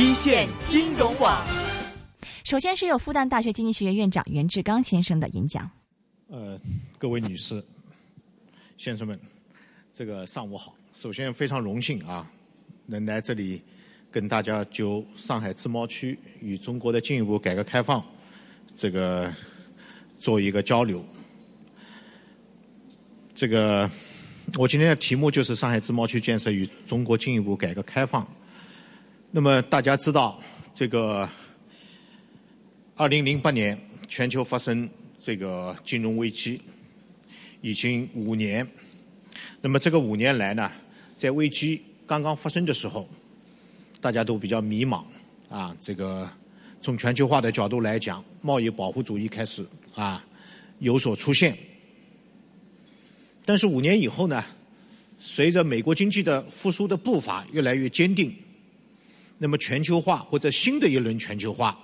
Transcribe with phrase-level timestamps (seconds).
[0.00, 1.44] 一线金融网。
[2.44, 5.68] 首先是有复旦大学经济学院院长袁志刚先生的演讲。
[6.28, 6.56] 呃，
[6.96, 7.60] 各位女士、
[8.76, 9.18] 先生们，
[9.92, 10.72] 这个上午好。
[10.92, 12.30] 首先非常荣幸啊，
[12.86, 13.60] 能来这里
[14.08, 18.00] 跟大家就上海自贸区与中国的进一步改革开放
[18.76, 19.34] 这个
[20.20, 21.04] 做一个交流。
[23.34, 23.90] 这个
[24.56, 28.24] 我今天的题目就是上海自贸区建设与中国进一步改革开放。
[29.30, 30.40] 那么大家知道
[30.74, 31.28] 这个。
[33.00, 34.90] 二零零八年，全球发生
[35.22, 36.60] 这个金融危机，
[37.60, 38.68] 已经五年。
[39.60, 40.68] 那么这个五年来呢，
[41.14, 43.08] 在危机刚刚发生的时候，
[44.00, 45.04] 大家都比较迷茫
[45.48, 45.76] 啊。
[45.80, 46.28] 这个
[46.80, 49.64] 从全球化的角度来讲，贸易保护主义开始
[49.94, 50.26] 啊
[50.80, 51.56] 有所出现。
[53.44, 54.44] 但是五年以后呢，
[55.20, 58.34] 随着美国经济的复苏的步伐越来越坚定，
[59.38, 61.78] 那么全球化或者新的一轮全球化。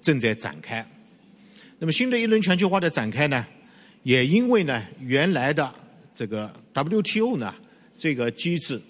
[0.00, 0.86] 正在展开，
[1.80, 3.44] 那么新的一轮全球化的展开呢，
[4.04, 5.74] 也因为呢原来的
[6.14, 7.52] 这个 WTO 呢
[7.98, 8.80] 这个机制，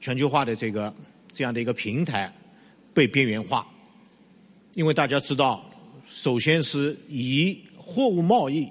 [0.00, 0.92] 全球化的这个
[1.32, 2.30] 这样的一个平台
[2.92, 3.64] 被边缘化，
[4.74, 5.64] 因为大家知道，
[6.04, 8.68] 首先是以货物贸易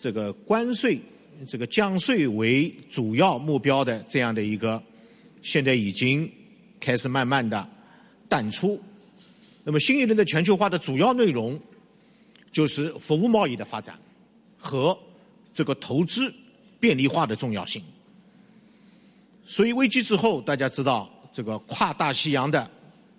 [0.00, 1.00] 这个关税
[1.46, 4.82] 这个降税为主要目标的这样的一个，
[5.42, 6.28] 现在已经
[6.86, 7.68] 开始慢慢的
[8.28, 8.80] 淡出。
[9.64, 11.60] 那么新一轮的全球化的主要内容，
[12.52, 13.98] 就是服务贸易的发展
[14.56, 14.96] 和
[15.52, 16.32] 这个投资
[16.78, 17.82] 便利化的重要性。
[19.44, 22.70] 所以危机之后，大家知道这个跨大西洋的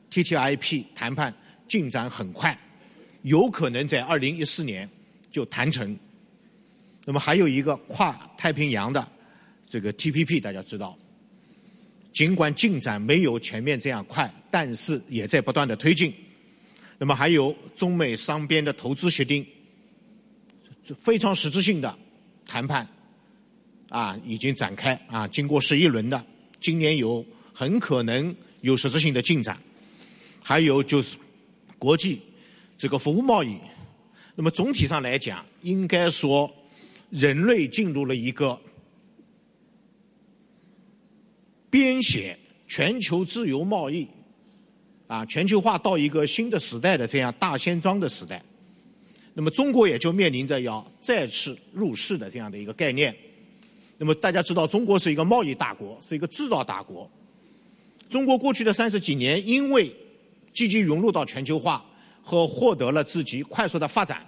[0.09, 1.34] TTIP 谈判
[1.68, 2.58] 进展很快，
[3.24, 4.90] 有可能在二零一四年
[5.30, 5.98] 就谈成。
[7.04, 9.06] 那么还有一个跨太平洋的
[9.68, 10.98] 这个 TPP，大家知道，
[12.18, 16.12] 尽管进展没有前面这样快，但是也在不断的推进。
[16.98, 19.46] 那么还有中美双边的投资协定，
[21.00, 21.96] 非常实质性的
[22.44, 22.88] 谈判
[23.90, 26.25] 啊，已经展开啊，经过十一轮的，
[26.59, 29.56] 今年有很可能有实质性的进展。
[30.44, 31.18] 还有就是
[31.78, 32.20] 国际
[32.80, 33.59] 这个服务贸易，
[34.34, 36.52] 那么总体上来讲，应该说
[37.12, 38.59] 人类进入了一个
[41.69, 44.07] 编写全球自由贸易。
[45.07, 48.44] 啊，全球化到一个新的时代的这样大先装的时代，
[49.33, 53.16] 那么中国也就面临着要再次入世的这样的一个概念。
[53.97, 57.09] 那么大家知道，中国是一个贸易大国，是一个制造大国。
[58.09, 59.89] 中国过去的三十几年，因为
[60.51, 61.85] 积极融入到全球化
[62.22, 64.25] 和获得了自己快速的发展。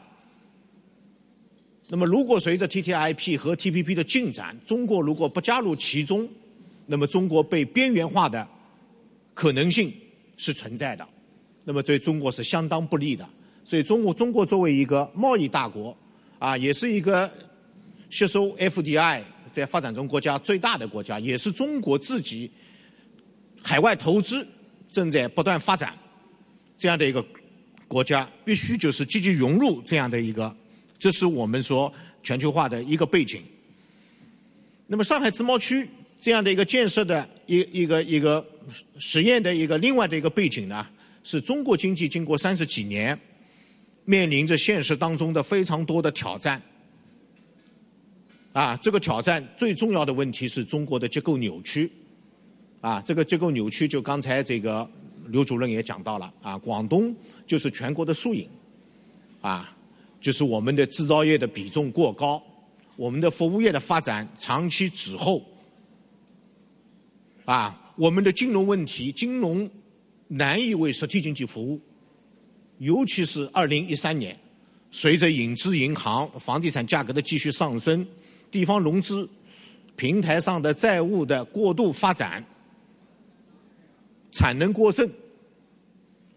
[1.89, 6.25] 那么，如果随着 TTIP 和 TPP 的进展，中国如果不加入其中，
[6.89, 8.45] 那么中国被边缘化的
[9.33, 9.94] 可能性。
[10.41, 11.05] 是存在的，
[11.66, 13.27] 那么对中国是相当不利的。
[13.66, 15.94] 所以，中国中国作为一个贸易大国，
[16.39, 17.29] 啊，也是一个
[18.09, 22.50] 吸收 FDI 在发展中国家最大的国家，也是中国自己
[23.61, 24.47] 海外投资
[24.89, 25.94] 正在不断发展
[26.77, 27.21] 这样的一个
[27.85, 30.56] 国家，必须就是积极融入这样的一个，
[30.97, 33.44] 这是我们说全球化的一个背景。
[34.88, 35.85] 那么，上海自贸区
[36.19, 38.46] 这样的一个建设的一一个一个。
[39.00, 40.85] 实验的一个另外的一个背景呢，
[41.24, 43.19] 是中国经济经过三十几年，
[44.06, 46.62] 面临着现实当中的非常多的挑战。
[48.53, 51.91] 啊，这个挑战最重要的问题是中国的结构扭曲。
[52.80, 54.88] 啊，这个结构扭曲就刚才这个
[55.30, 56.31] 刘主任也讲到了。
[56.44, 57.16] 啊，广东
[57.47, 58.47] 就是全国的缩影。
[59.41, 59.75] 啊，
[60.22, 62.40] 就是我们的制造业的比重过高，
[62.96, 65.44] 我们的服务业的发展长期滞后。
[67.52, 67.94] 啊。
[67.96, 69.70] 我们的金融问题，金融
[70.28, 71.82] 难以为实体经济服务，
[72.78, 74.40] 尤其是二零一三年，
[74.90, 78.08] 随着影子银行、房地产价格的继续上升，
[78.50, 79.28] 地方融资
[79.98, 82.42] 平台上的债务的过度发展，
[84.31, 85.10] 产能过剩，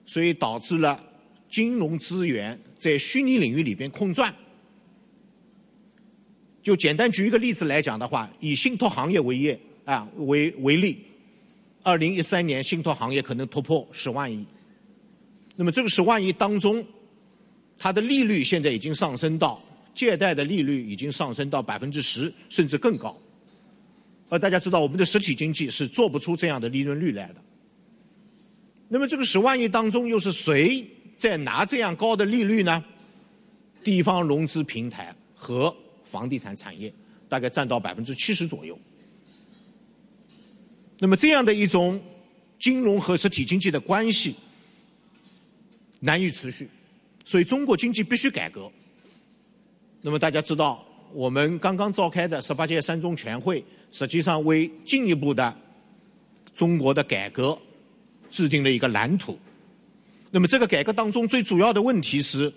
[0.04, 1.00] 所以导致了
[1.48, 4.34] 金融资源在虚拟领域里边空转。
[6.60, 9.60] 就简单举一个例子来讲的话，以信托行业为业
[9.92, 11.04] 啊为为例。
[11.82, 14.46] 二零一三年，信托行业可能突破十万亿。
[15.56, 16.84] 那么这个十万亿当中，
[17.76, 19.62] 它的利率现在已经上升到
[19.92, 23.16] 借贷的利率已经上升到百分之十甚至更高。
[24.28, 27.42] 而大家知道，我们的实体经济是做不出这样的利润率来的。
[28.88, 30.86] 那么这个十万亿当中，又是谁
[31.18, 32.82] 在拿这样高的利率呢？
[33.82, 35.74] 地方融资平台和
[36.04, 36.94] 房地产产业
[37.28, 38.78] 大概占到百分之七十左右。
[41.02, 42.00] 那么这样的一种
[42.60, 44.36] 金融和实体经济的关系
[45.98, 46.68] 难以持续，
[47.24, 48.70] 所以中国经济必须改革。
[50.00, 55.52] 那么大家知道，我们刚刚召开的十八届三中全会，实际上为进一步的
[56.54, 57.58] 中国的改革
[58.30, 59.36] 制定了一个蓝图。
[60.30, 62.52] 那么这个改革当中最主要的问题是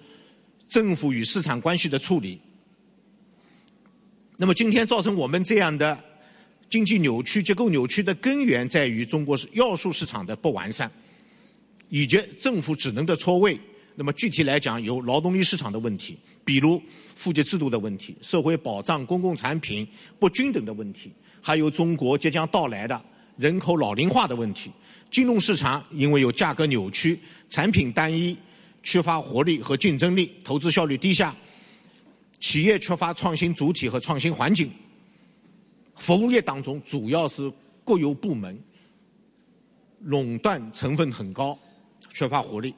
[0.70, 2.40] 政府与市场关系的处理。
[4.38, 6.00] 那么今天造成我们这样的
[6.70, 10.92] 经济扭曲、结构扭曲的根源，在于中国要素市场的不完善，
[11.90, 13.58] 以及政府职能的错位。
[13.96, 16.82] 那么具体来讲，有劳动力市场的问题，比如
[17.18, 19.88] 户籍制度的问题、社会保障、公共产品
[20.20, 23.02] 不均等的问题，还有中国即将到来的
[23.38, 24.70] 人口老龄化的问题。
[25.10, 27.18] 金融市场因为有价格扭曲、
[27.50, 28.36] 产品单一、
[28.84, 31.34] 缺乏活力和竞争力、投资效率低下。
[32.42, 34.70] 企业缺乏创新主体和创新环境，
[35.96, 37.52] 服务业当中主要是
[37.84, 38.60] 国有部门，
[40.02, 41.58] 垄断成分很高，
[42.14, 42.74] 缺乏活力。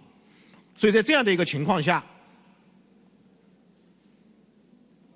[0.76, 2.04] 所以在这样的一个情况下，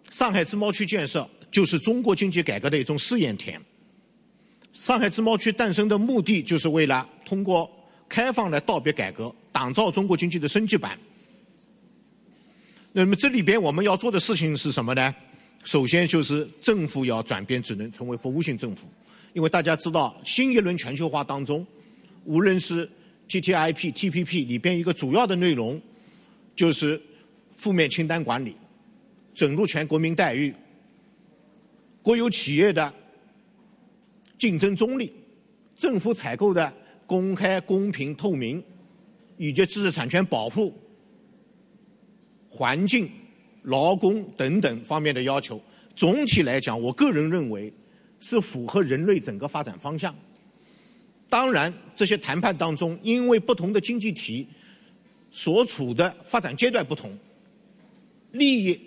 [0.09, 3.61] 上海自贸区建设就是中国经济改革的一种试验田。
[4.73, 7.69] 上海自贸区诞生的目的，就是为了通过
[8.09, 10.97] 开放来道别改革，打造中国经济的升级版。
[12.91, 15.13] 那么这里边我们要做的事情是什么呢？
[15.63, 18.87] 首先就是政府要转变职能，成为服务性政府。
[19.33, 21.65] 因为大家知道，新一轮全球化当中，
[22.25, 22.89] 无论是
[23.29, 25.81] TTIP、TPP 里边一个主要的内容，
[26.55, 27.01] 就是
[27.55, 28.55] 负面清单管理、
[29.33, 30.53] 准入权国民待遇、
[32.01, 32.93] 国有企业的
[34.37, 35.13] 竞争中立、
[35.77, 36.73] 政府采购的
[37.05, 38.61] 公开、公平、透明，
[39.37, 40.73] 以及知识产权保护。
[42.49, 43.09] 环境、
[43.63, 45.61] 劳工等等方面的要求，
[45.95, 47.71] 总体来讲，我个人认为
[48.19, 50.15] 是符合人类整个发展方向。
[51.29, 54.47] 当然，这些谈判当中，因为不同的经济体
[55.31, 57.17] 所处的发展阶段不同，
[58.31, 58.79] 利益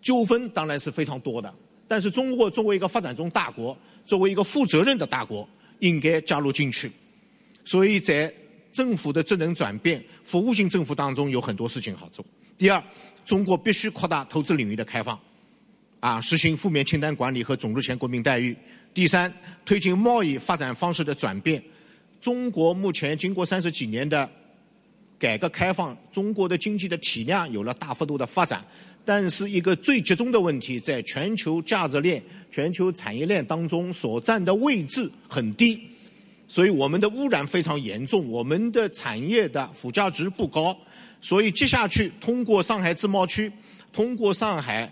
[0.00, 1.54] 纠纷当然是非常多的。
[1.86, 3.76] 但是，中国作为一个发展中大国，
[4.06, 5.46] 作为一个负责任的大国，
[5.80, 6.90] 应该加入进去。
[7.64, 8.32] 所以在
[8.72, 12.24] 政府的职能转变、服务性政府当中有很多事情好做。
[12.56, 12.82] 第二，
[13.30, 15.16] 中国必须扩大投资领域的开放，
[16.00, 18.56] 啊，实行负面清单管理和准入权国民待遇。
[18.92, 19.32] 第三，
[19.64, 21.62] 推进贸易发展方式的转变。
[22.20, 24.28] 中国目前经过三十几年的
[25.16, 28.64] 改革开放，中国的经济的体量有了大幅度的发展，
[29.04, 35.80] 但是一个最集中的问题，在全球价值链、全球产业链当中所占的位置很低。
[36.48, 40.76] 所以我们的污染非常严重，我们的产业的附加值不高，
[41.20, 43.52] 所以接下去通过上海自贸区，
[43.92, 44.90] 通过上海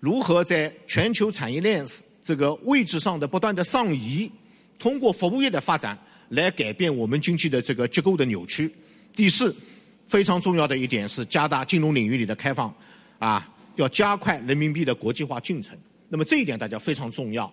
[0.00, 1.84] 如何在全球产业链
[2.22, 4.30] 这个位置上的不断的上移，
[4.78, 5.98] 通过服务业的发展
[6.30, 8.72] 来改变我们经济的这个结构的扭曲。
[9.14, 9.54] 第四，
[10.08, 12.74] 非常重要的一点是加大金融领域里的开放，
[13.18, 15.78] 啊，要加快人民币的国际化进程。
[16.08, 17.52] 那么这一点大家非常重要，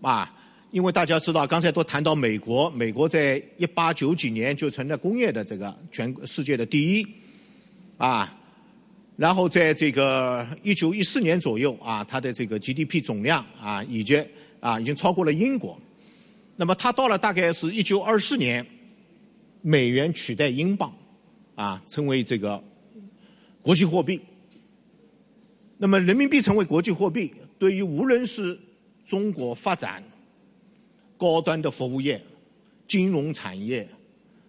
[0.00, 0.32] 啊。
[0.72, 7.06] 因为大家知道，刚才都谈到美国，美国在一八九几年就成了工业的这个全世界的第一，
[7.96, 8.38] 啊，
[9.16, 14.26] 然后在这个一九一四年左右啊，它的这个 GDP 总量啊，已经
[14.60, 15.80] 啊已经超过了英国。
[16.56, 18.66] 那么它到了大概是一九二四年，
[19.62, 20.94] 美元取代英镑，
[21.54, 22.62] 啊，成为这个
[23.62, 24.20] 国际货币。
[25.78, 28.58] 那么人民币成为国际货币，对于无论是
[29.06, 30.02] 中国发展。
[31.18, 32.22] 高端的服务业、
[32.86, 33.88] 金融产业，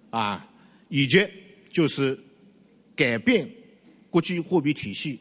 [0.09, 0.45] 啊，
[0.89, 1.25] 以及
[1.71, 2.19] 就是
[2.97, 3.49] 改变
[4.09, 5.19] 国际货币体系，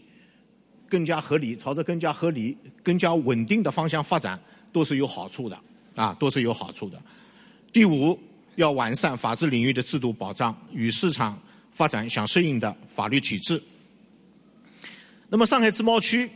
[0.89, 4.41] 更加合理，朝着更加合理、更加稳定的方向发展，
[4.73, 5.61] 都是有好处的，
[5.95, 7.01] 啊，都是有好处的。
[7.73, 8.19] 第五，
[8.55, 11.39] 要完善法治领域的制度保障与市场
[11.71, 13.63] 发展相适应的法律体制。
[15.29, 16.31] 那么，上海自贸区，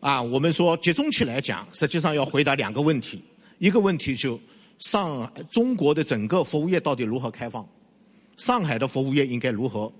[0.00, 3.22] 啊，我们说集中起来讲，实际上要回答两个问题。
[3.58, 4.40] 一个问题就
[4.78, 7.68] 上中国的整个服务业到底如何开放？
[8.38, 9.92] 上海的服务业应该如何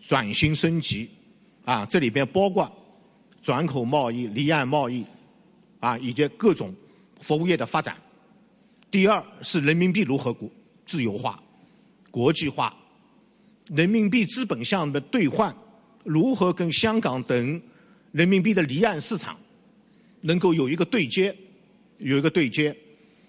[0.00, 1.08] 转型升级？
[1.64, 2.70] 啊，这里边包括
[3.42, 5.04] 转口贸易、离岸贸易，
[5.78, 6.74] 啊，以及各种
[7.20, 7.96] 服务业的发展。
[8.90, 10.50] 第二是人民币如何国
[10.84, 11.40] 自由化、
[12.10, 12.74] 国际化，
[13.68, 15.54] 人民币资本项的兑换
[16.02, 17.62] 如何跟香港等
[18.10, 19.38] 人民币的离岸市场
[20.22, 21.36] 能够有一个对接？
[21.98, 22.74] 有一个对接，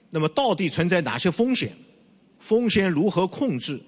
[0.10, 1.76] 那么到底存在哪些风险？
[2.40, 3.80] 风险如何控制？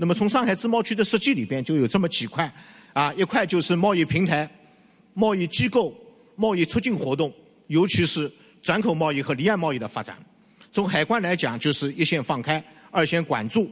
[0.00, 2.50] 那么从上海自贸区的设计里边就有这么几块，
[2.92, 4.48] 啊，一块就是贸易平台、
[5.12, 5.92] 贸易机构、
[6.36, 7.30] 贸易促进活动，
[7.66, 8.30] 尤其是
[8.62, 10.16] 转口贸易和离岸贸易的发展。
[10.70, 12.62] 从海关来讲，就是一线放开，
[12.92, 13.66] 二线管住；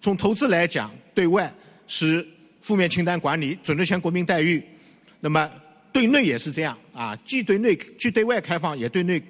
[0.00, 1.52] 从投资来讲，对外
[1.88, 2.24] 是
[2.60, 4.62] 负面清单管理，准入前国民待遇。
[5.18, 5.50] 那么
[5.92, 9.20] 对内也是这样啊，既对内既对外开放，也对内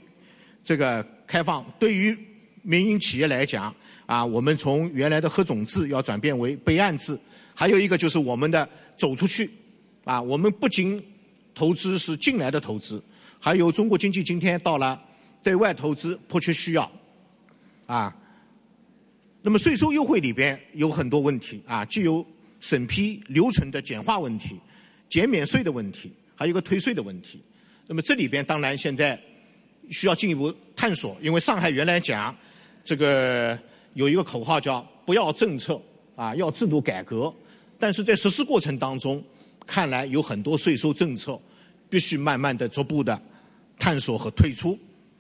[0.63, 1.65] 这个开放。
[1.79, 2.15] 对于
[2.63, 3.75] 民营企业来讲
[4.13, 7.19] 啊，我们从原来的核种制要转变为备案制，
[7.55, 9.51] 还有一个就是我们的走出去
[10.05, 11.03] 啊，我们不仅
[11.55, 13.03] 投资是进来的投资，
[13.41, 15.01] 还有中国经济今天到了
[15.43, 16.93] 对外投资迫切需要
[17.87, 18.15] 啊。
[19.41, 22.23] 那么税收优惠里边有很多问题啊，既有
[22.61, 24.61] 审批流程的简化问题。
[25.09, 27.43] 减免税的问题，还有一个退税的问题。
[27.87, 29.19] 那么这里边当然现在
[29.91, 32.37] 需要进一步探索，因为上海原来讲
[32.85, 33.59] 这个
[33.95, 35.81] 有一个口号叫“不要政策
[36.17, 37.33] 啊，要制度改革”，
[37.79, 39.23] 但是在实施过程当中，
[39.67, 41.41] 看来有很多税收政策
[41.91, 43.21] 必须慢慢的、逐步的
[43.79, 44.79] 探索和退出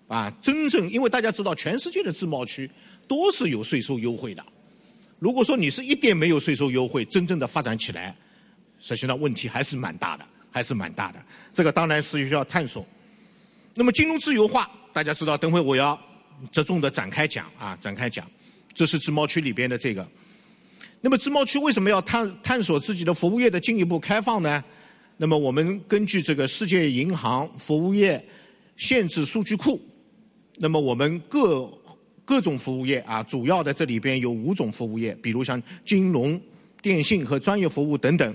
[0.09, 0.31] 啊。
[0.43, 2.71] 真正因为大家知道，全世界的自贸区
[3.07, 4.45] 都是有税收优惠的。
[5.19, 8.15] 如果说你是一点没有税收优惠，真正的发展起来。
[8.81, 11.23] 实际上问题还是蛮大的，还是蛮大的。
[11.55, 12.85] 这个当然是需要探索。
[13.75, 15.97] 那么金融自由化，大家知道，等会我要
[16.51, 18.27] 着重的展开讲啊，展开讲。
[18.75, 20.07] 这是自贸区里边的这个。
[21.01, 24.63] 那么自贸区为什么要探探索自己的服务业的进一步开放呢？
[25.17, 28.25] 那么我们根据这个世界银行服务业
[28.77, 29.81] 限制数据库，
[30.59, 31.71] 那么我们各
[32.25, 36.41] 各种服务业啊，主要的这里边有五种服务业，比如像金融、
[36.81, 38.35] 电信和专业服务等等。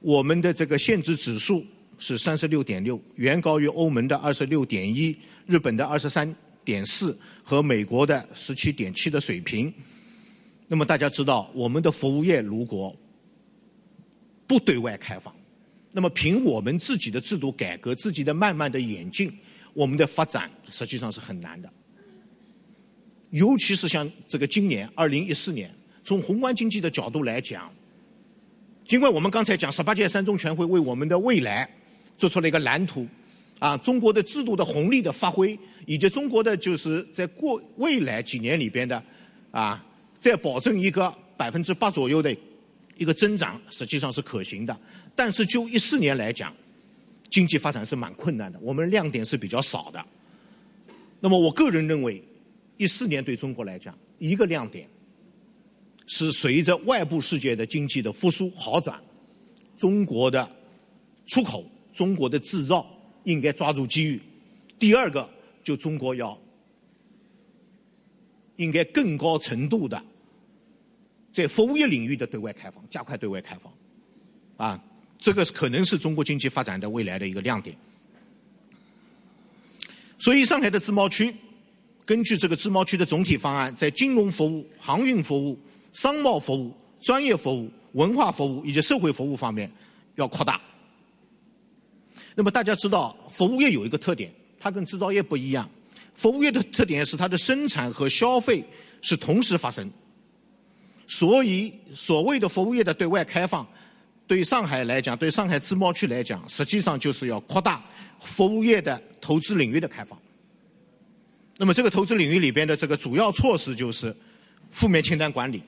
[0.00, 1.64] 我们的这个限制指数
[1.98, 6.32] 是三十六点六，远高于欧盟的二十六点一、日本的二十三
[6.62, 9.72] 点四和美国的十七点七的水平。
[10.66, 12.92] 那么大家知道，我们的服务业如果
[14.48, 15.32] 不对外开放，
[15.92, 19.32] 那么凭我们自己的制度改革、自己的慢慢的演进，
[19.74, 21.72] 我们的发展实际上是很难的。
[23.30, 25.72] 尤其是像这个今年二零一四年，
[26.02, 27.72] 从宏观经济的角度来讲。
[28.84, 31.68] 尽管我们刚才讲十八届三中全会为我们的未来
[32.18, 33.06] 做出了一个蓝图，
[33.60, 35.56] 啊，中国的制度的红利的发挥，
[35.86, 39.02] 以及中国的就是在过未来几年里边的，
[39.50, 39.82] 啊，
[40.20, 42.36] 在保证一个百分之八左右的
[42.98, 44.78] 一个增长，实际上是可行的。
[45.14, 46.54] 但是就一四年来讲，
[47.30, 50.04] 经济发展是蛮困难的，我们亮点是比较少的。
[51.20, 52.22] 那么我个人认为，
[52.76, 54.86] 一四年对中国来讲，一个亮点。
[56.08, 58.96] 是随着外部世界的经济的复苏好转，
[59.76, 60.48] 中国的
[61.26, 62.86] 出口、中国的制造
[63.24, 64.20] 应该抓住机遇。
[64.78, 65.28] 第二个，
[65.66, 66.38] 就中国要
[68.54, 70.00] 应该更高程度的
[71.32, 73.72] 在服务业领域的对外开放，加快对外开放，
[74.56, 74.80] 啊，
[75.18, 77.76] 这个可能是中国经济发展的未来的一个亮点。
[80.20, 81.34] 所以，上海的自贸区
[82.04, 85.58] 根据这个自贸区的总体方案，在金融服务、航运服务。
[85.92, 86.70] 商贸服务、
[87.00, 89.72] 专业服务、文化服务以及社会服务方面
[90.16, 90.60] 要扩大。
[92.34, 94.30] 那么大家知道，服务业有一个特点，
[94.66, 95.68] 它跟制造业不一样。
[96.14, 98.64] 服务业的特点是它的生产和消费
[99.00, 99.88] 是同时发生，
[101.06, 103.64] 所以所谓的服务业的对外开放，
[104.26, 107.80] 对上海来讲，对上海自贸区来讲，实际上就是要扩大
[108.20, 110.20] 服务业的投资领域的开放。
[111.58, 114.14] 那么这个投资领域里边的这个主要措施就是
[114.70, 115.62] 负面清单管理。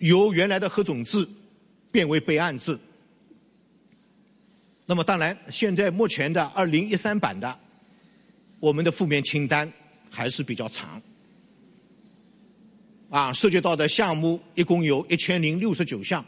[0.00, 1.26] 由原来的核准制
[1.90, 2.78] 变为备案制，
[4.90, 7.56] 那么当然，现在目前的二零一三版的
[8.58, 9.72] 我们的负面清单
[10.10, 11.00] 还是比较长，
[13.08, 16.24] 啊，涉及到的项目一共有一千零六十九项。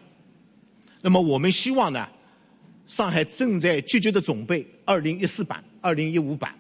[1.00, 2.08] 那么我们希望呢，
[2.86, 6.54] 上海正在积极的准备二零一四版、二零一五版，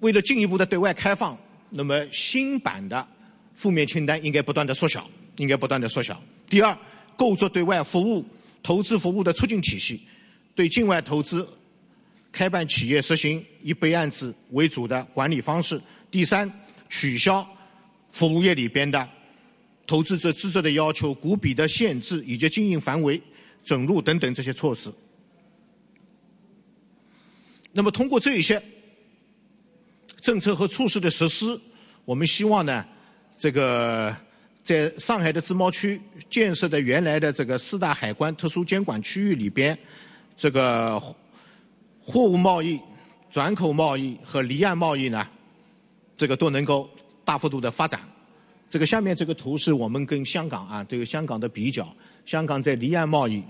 [0.00, 1.38] 为了进一步的对外开放，
[1.70, 3.06] 那么新版的
[3.54, 5.08] 负面清单应该不断的缩小。
[5.36, 6.20] 应该不断的缩小。
[6.48, 6.76] 第二，
[7.16, 8.24] 构筑对外服务、
[8.64, 10.00] 投资服务的促进体系，
[10.54, 11.48] 对境外投资
[12.30, 15.80] 开办企业实行以备案制为主的管理方式。
[16.10, 16.50] 第三，
[16.88, 17.46] 取消
[18.12, 19.08] 服务业里边的
[19.86, 23.20] 投资者资质的要求、股比的限制以及经营范围
[23.62, 24.92] 准入等等这些措施。
[27.72, 28.62] 那么，通过这一些
[30.20, 31.60] 政策和措施的实施，
[32.04, 32.84] 我们希望呢，
[33.38, 34.16] 这个。
[34.64, 39.78] 在上海的自贸区建设的原来的这个四大海关特殊监管区域里边，
[40.36, 41.00] 这个
[42.00, 42.80] 货物贸易、
[43.30, 45.26] 转口贸易和离岸贸易呢，
[46.16, 46.88] 这个都能够
[47.24, 48.00] 大幅度的发展。
[48.68, 51.86] 这个下面这个图是我们跟香港啊，这个香港的比较。
[52.26, 53.42] 香港在离岸贸易、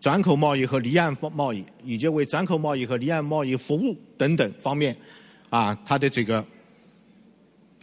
[0.00, 4.96] 转口贸易和离岸贸易，以及为转口贸易和离岸贸易服务等等方面，
[5.48, 6.44] 啊，它的这个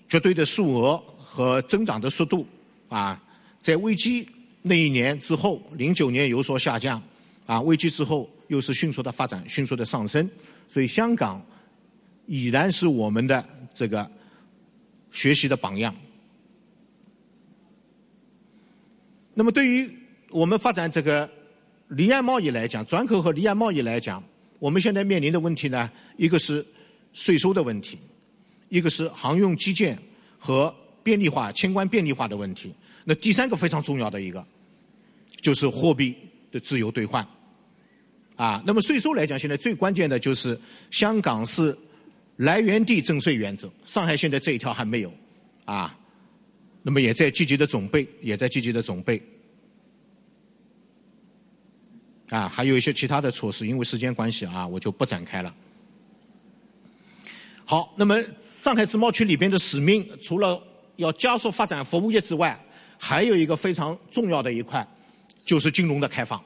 [0.07, 2.45] 绝对的数额和增长的速度
[2.87, 3.21] 啊，
[3.61, 4.27] 在危机
[4.61, 7.01] 那一年之后，零九年有所下降，
[7.45, 10.29] 啊，危机之后又是迅速的发展，迅速的上升，
[10.67, 11.45] 所以香港
[12.25, 14.09] 已然是我们的这个
[15.11, 15.95] 学习的榜样。
[19.33, 19.89] 那么，对于
[20.31, 21.29] 我们发展这个
[21.89, 24.23] 离岸贸易来讲，转口和离岸贸易来讲，
[24.59, 26.65] 我们现在面临的问题呢，一个是
[27.13, 27.99] 税收的问题，
[28.69, 29.97] 一个是航运基建
[30.39, 30.73] 和
[31.03, 32.73] 便利化、清关便利化的问题。
[33.03, 34.45] 那第三个非常重要的一个，
[35.39, 36.15] 就是货币
[36.51, 37.25] 的自由兑换。
[38.37, 40.57] 啊，那么税收来讲，现在最关键的就是
[40.89, 41.77] 香港是
[42.37, 45.13] 来源地征税原则，上海现在这一条还没有，
[45.65, 45.93] 啊。
[46.83, 49.21] 那么也在积极的准备，也在积极的准备，
[52.29, 55.53] 啊，还有一些其他的措施，因为时间关系啊，我就不展开了。
[57.65, 58.23] 好，那么
[58.61, 60.61] 上海自贸区里边的使命，除了
[60.95, 62.57] 要加速发展服务业之外，
[62.97, 64.87] 还有一个非常重要的一块，
[65.43, 66.41] 就是金融的开放，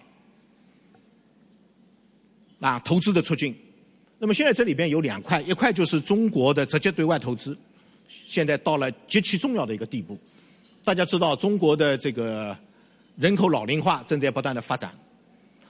[2.61, 3.53] 啊，投资的促进。
[4.17, 7.57] 那么现在这里边有两块，一块就是中国的直接对外投资。
[8.07, 10.17] 现在到了极其重要的一个地步，
[10.83, 12.55] 大家知道中国的这个
[13.17, 14.93] 人口老龄化正在不断的发展。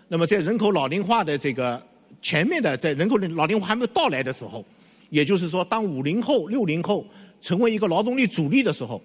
[0.07, 1.81] 那么在人口老龄化的这个
[2.21, 4.65] 前面的，在人口老龄化还没有到来的时候，
[5.09, 7.07] 也就是说，当五零后、六零后
[7.41, 9.01] 成为一个劳动力主力的时候，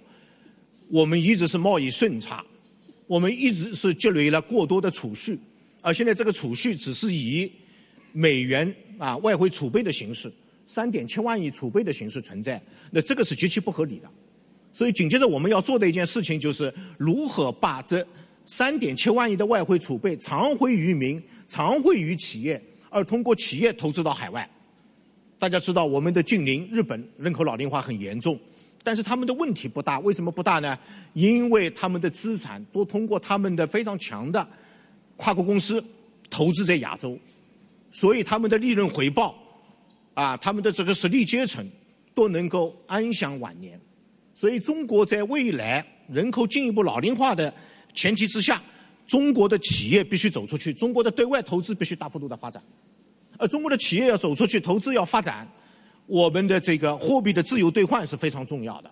[0.88, 2.44] 我们一直是贸易顺差，
[3.06, 5.38] 我们一直是积累了过多的储蓄，
[5.82, 7.52] 而现在这个储蓄只是以
[8.12, 10.32] 美元啊外汇储备的形式。
[10.68, 12.60] 三点七万亿储备的形式存在，
[12.90, 14.10] 那这个是极其不合理的。
[14.72, 18.04] 所以紧接着我们要做的一件事情就是如何把这
[18.46, 22.60] 三点七万亿的外汇储备偿回于民、偿回于企业，
[22.90, 24.48] 而通过企业投资到海外。
[25.38, 28.36] 大家知道我们的近邻日本人口老龄化很严重，
[28.82, 30.00] 但是他们的问题不大。
[30.00, 30.76] 为什么不大呢？
[31.12, 34.46] 因为他们的资产都通过他们的非常强的
[35.16, 35.82] 跨国公司
[36.28, 37.16] 投资在亚洲，
[37.96, 39.34] 所以他们的利润回报。
[40.22, 41.62] 啊，他们的这个实力阶层
[42.14, 43.78] 都能够安享晚年，
[44.32, 47.52] 所以中国在未来人口进一步老龄化的
[47.92, 48.62] 前提之下，
[49.06, 52.62] 中国的企业必须走出去，中国的对外投资必须大幅度的发展，
[53.36, 55.46] 而中国的企业要走出去，投资要发展，
[56.06, 58.90] 我们的这个货币的自由兑换是非常重要的，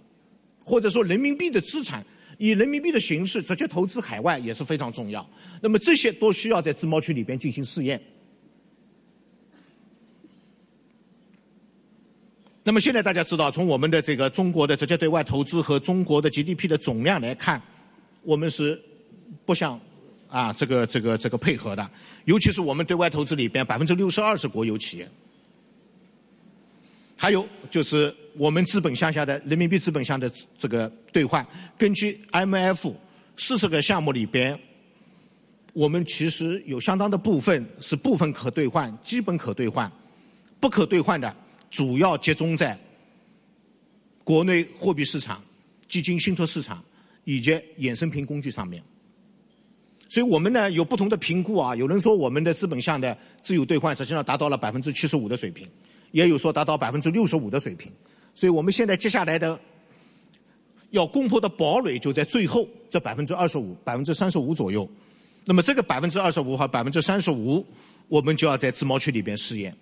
[0.62, 2.05] 或者说人民币的资产
[2.37, 5.27] 以人民币的形式直接投资海外也是非常重要，
[5.62, 7.99] 那么这些都需要在自贸区里边进行试验。
[12.66, 17.61] 那么现在大家知道，从我们的这个中国的直接对外投资和中国的 GDP 的总量来看，
[18.22, 18.81] 我们是
[19.44, 19.79] 不想
[20.29, 21.90] 啊这个这个这个配合的。
[22.24, 25.07] 尤其是我们对外投资里边百分之六十二是国有企业，
[27.18, 31.46] 还有就是我们资本项下的人民币资本项的这个兑换，
[31.77, 32.94] 根据 MF
[33.37, 34.59] 四十个项目里边，
[35.74, 39.92] 我们其实有相当的部分是部分可兑换、基本可兑换、
[40.59, 41.37] 不可兑换的。
[41.74, 42.78] 主要集中在
[44.22, 45.42] 国内货币市场、
[45.88, 46.80] 基金信托市场
[47.24, 48.80] 以及衍生品工具上面。
[50.08, 55.68] 所以我们呢有不同的评估啊，有人说我们的资本项的自由兑换实际上达到了百分之七十五的水平，
[56.12, 57.90] 也有说达到百分之六十五的水平。
[58.37, 59.58] 所以我们现在接下来的
[60.90, 64.88] 要攻破的堡垒就在最后这百分之二十五、百分之三十五左右。
[65.44, 67.66] 那么这个百分之二十五和百分之三十五，
[68.06, 69.76] 我们就要在自贸区里边试验。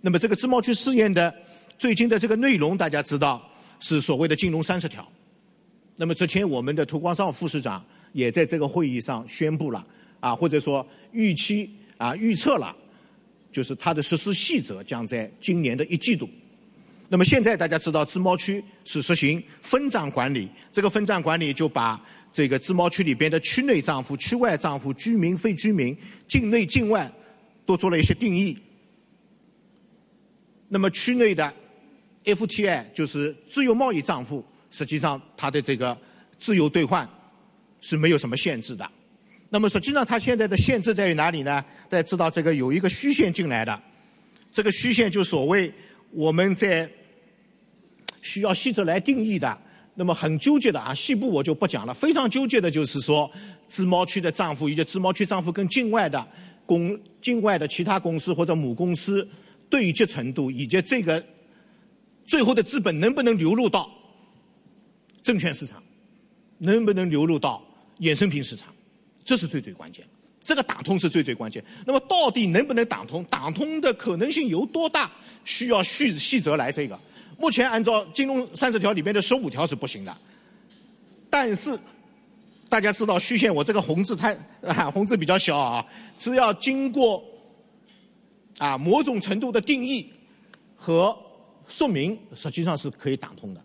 [0.00, 1.34] 那么这个自贸区试验的
[1.78, 3.44] 最近的这个内容，大家知道
[3.80, 5.06] 是所谓的金融三十条。
[5.96, 9.84] 那么之前我们的涂光绍副市长也在这个会议上宣布了，
[10.20, 12.74] 啊，或者说预期啊预测了，
[13.50, 16.28] 就是它的实施细则将在今年的一季度。
[17.08, 22.00] 那么现在大家知道自贸区是实行分账管理，这个分账管理就把
[22.32, 25.96] 这个自贸区里边的区内账户、区外账户、居民、非居民、
[26.28, 27.10] 境内、境外
[27.66, 28.56] 都做了一些定义。
[30.68, 31.52] 那么区内的
[32.24, 35.96] FTI 就是自由贸易账户，实际上它的这个
[36.38, 37.08] 自由兑换
[37.80, 38.86] 是没有什么限制的。
[39.48, 41.64] 那么实际上它现在的限制在于哪里呢？
[41.88, 43.80] 大家知道这个有一个虚线进来的，
[44.52, 45.72] 这个虚线就所谓
[46.10, 46.86] 我们在
[48.20, 49.58] 需要细则来定义的。
[49.94, 51.94] 那么很纠结的啊，细部我就不讲了。
[51.94, 53.28] 非常纠结的就是说，
[53.68, 56.24] 自贸区的账户以及自贸区账户跟境外的
[56.66, 59.26] 公、境外的其他公司或者母公司。
[59.70, 61.24] 对接程度以及这个
[62.24, 63.90] 最后的资本能不能流入到
[65.22, 65.82] 证券市场，
[66.58, 67.62] 能不能流入到
[68.00, 68.74] 衍生品市场，
[69.24, 70.04] 这是最最关键。
[70.44, 71.62] 这个打通是最最关键。
[71.84, 73.22] 那么到底能不能打通？
[73.24, 75.10] 打通的可能性有多大？
[75.44, 76.98] 需要细细则来这个。
[77.38, 80.16] 目前按照金融三十条里面的十五条是不行的。
[81.30, 81.78] 但是
[82.68, 85.84] 大家知道虚线，我这个红字太啊红字比较小啊，
[86.18, 87.22] 是要经过
[88.58, 90.06] 啊某种程度的定义
[90.76, 91.16] 和
[91.66, 93.62] 说明，实际上是可以打通的。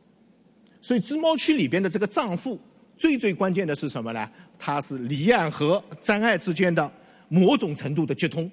[0.82, 2.60] 所以自贸区里边的这个账户，
[2.98, 4.30] 最最关键的是什么呢？
[4.60, 6.92] 它是离岸和在岸之间的
[7.30, 8.50] 某种程度的接通。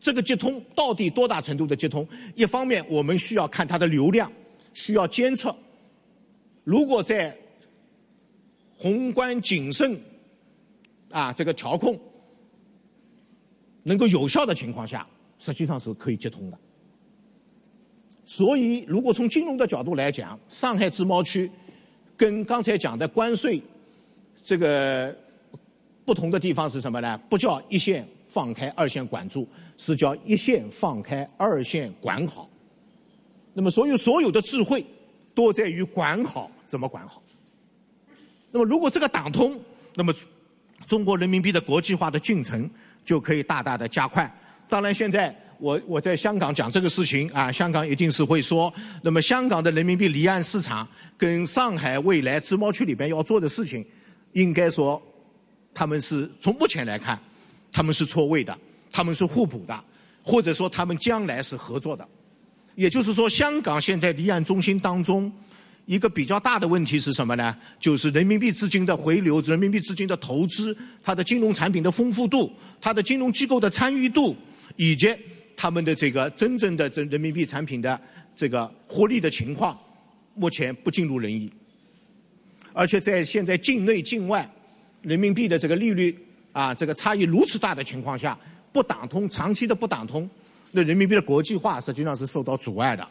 [0.00, 2.06] 这个接通到底多大程度的接通？
[2.34, 4.30] 一方面我们需要看它的流量，
[4.72, 5.54] 需要监测。
[6.62, 7.36] 如果在
[8.76, 9.98] 宏观谨慎
[11.10, 11.98] 啊这个调控
[13.82, 15.06] 能够有效的情况下，
[15.38, 16.58] 实际上是可以接通的。
[18.24, 21.50] 所以，如果从金融的角度来讲，上海自贸区
[22.16, 23.62] 跟刚才讲的关税
[24.42, 25.14] 这个
[26.04, 27.18] 不同的地方是什么呢？
[27.28, 29.46] 不叫一线放开，二线管住。
[29.76, 32.48] 是叫一线放开，二线管好。
[33.52, 34.86] 那么，所有所有的智慧
[35.34, 37.20] 都在于管好，怎么管好？
[38.52, 39.60] 那么，如果这个打通，
[39.96, 40.14] 那么
[40.86, 42.70] 中国人民币的国际化的进程
[43.04, 44.32] 就可以大大的加快。
[44.74, 50.84] 当然，现在我我在香港讲这个事情啊，香港一定是会说，那么香港的人民币离岸市场
[51.16, 53.86] 跟上海未来自贸区里边要做的事情，
[54.32, 55.00] 应该说
[55.72, 57.16] 他们是从目前来看，
[57.70, 58.58] 他们是错位的。
[58.90, 59.80] 他们是互补的，
[60.24, 62.04] 或者说他们将来是合作的。
[62.74, 65.32] 也就是说，香港现在离岸中心当中
[65.86, 67.56] 一个比较大的问题是什么呢？
[67.78, 74.36] 就是人民币资金的回流、人民币资金的投资、它的金融产品的丰富度、它的金融机构的参与度，
[74.76, 75.14] 以及
[75.56, 78.00] 他们的这个真正的这人民币产品的
[78.34, 79.78] 这个获利的情况，
[80.34, 81.52] 目前不尽如人意。
[82.72, 84.48] 而且在现在境内境外
[85.02, 86.18] 人民币的这个利率
[86.52, 88.38] 啊，这个差异如此大的情况下。
[88.72, 90.28] 不打通，长期的不打通，
[90.72, 93.08] 那人民币的国际化实际上是受到阻碍的。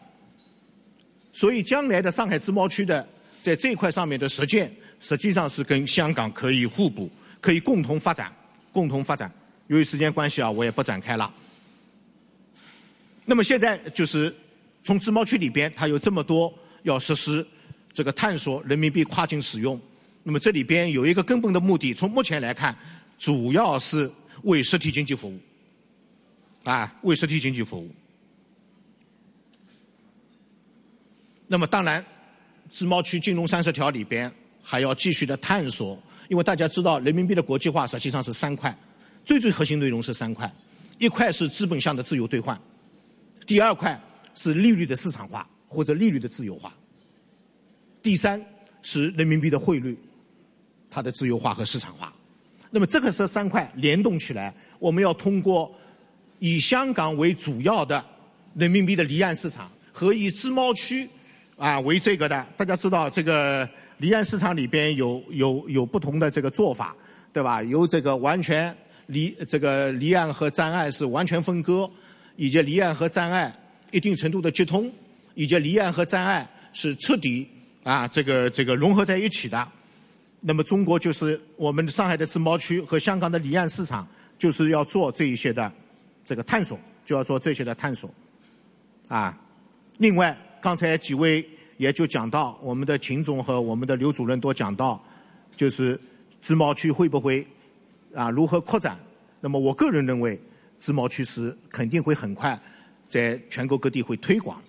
[1.32, 3.08] 所以，将来的上海自贸区的
[3.42, 8.30] 在这一块上面的实践，实际上是跟香港可以互补，可以共同发展，
[8.74, 9.32] 共同发展。
[9.68, 11.34] 由于时间关系啊，我也不展开了。
[13.26, 14.36] 那么现在就是
[14.84, 17.46] 从自贸区里边，它有这么多要实施
[17.94, 19.80] 这个探索人民币跨境使用。
[20.24, 22.78] 那么这里边有一个根本的目的，从目前来看，
[23.18, 24.12] 主要是
[24.44, 25.40] 为实体经济服务。
[26.64, 27.94] 啊，为实体经济服务。
[31.46, 32.04] 那么，当然，
[32.72, 34.32] 自贸区金融三十条里边
[34.62, 38.74] 还要继续的探索，因为大家知道，人民币的国际化实际上是三块，
[39.26, 40.50] 最最核心内容是三块：
[41.00, 42.58] 一块是资本项的自由兑换，
[43.46, 44.00] 第二块
[44.36, 46.74] 是利率的市场化或者利率的自由化，
[48.02, 48.44] 第三
[48.82, 49.98] 是人民币的汇率
[50.90, 52.14] 它的自由化和市场化。
[52.70, 55.74] 那么，这个是三块联动起来，我们要通过。
[56.40, 58.04] 以香港为主要的
[58.56, 61.08] 人民币的离岸市场和以自贸区
[61.56, 66.94] 啊为这个的，大家知道这个离岸市场里边有有有不同的这个做法，
[67.32, 67.64] 对吧？
[67.64, 68.76] 有这个完全
[69.06, 71.90] 离这个离岸和在岸是完全分割，
[72.36, 73.54] 以及离岸和在岸
[73.92, 74.92] 一定程度的接通，
[75.36, 77.48] 以及离岸和在岸是彻底
[77.84, 79.68] 啊这个这个融合在一起的。
[80.42, 85.72] 那么中国就是我们上海的自贸区和香港的离岸市场，就是要做这一些的。
[86.26, 88.10] 这个探索就要做这些的探索，
[89.10, 89.38] 啊，
[89.98, 95.04] 另外刚才几位也就讲到，我们的秦总和我们的刘主任都讲到，
[95.54, 96.00] 就是
[96.40, 97.46] 自贸区会不会
[98.16, 98.98] 啊如何扩展？
[99.42, 100.40] 那么我个人认为，
[100.84, 102.62] 自贸区是肯定会很快
[103.10, 104.62] 在全国各地会推广，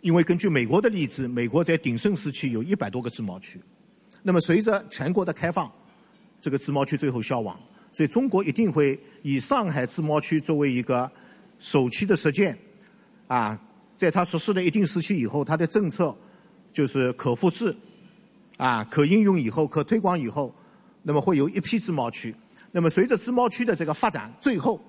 [0.00, 3.60] 因为根据美国的例子，美国在鼎盛时期有一百多个自贸区，
[4.24, 5.70] 那么随着全国的开放，
[6.40, 7.56] 这个自贸区最后消亡。
[7.92, 11.08] 所以中国一定会以上海自贸区作为一个
[11.60, 12.58] 首期的实践，
[13.28, 13.56] 啊，
[13.96, 16.12] 在它实施了一定时期以后，它的政策
[16.72, 17.72] 就是可复制，
[18.56, 20.52] 啊，可应用以后，可推广以后，
[21.04, 22.34] 那么会有一批自贸区。
[22.72, 24.82] 那么随着自贸区的这个发展，最后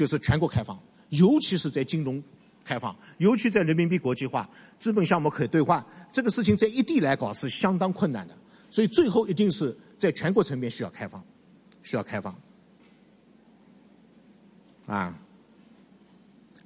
[0.00, 2.22] 就是全国开放，尤其是在金融
[2.64, 8.34] 开放，尤其在人民币国际化、资本项目可兑换这个事情，在一地来搞是相当困难的。
[8.70, 11.22] 所以最后一定是在全国层面需要开放。
[11.82, 12.34] 需要开放，
[14.86, 15.18] 啊，